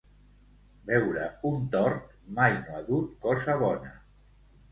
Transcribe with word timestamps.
Veure 0.91 1.25
un 1.49 1.59
tort 1.75 2.17
mai 2.39 2.55
no 2.63 2.79
ha 2.79 2.83
dut 2.87 3.11
cosa 3.27 3.59
bona. 3.65 3.93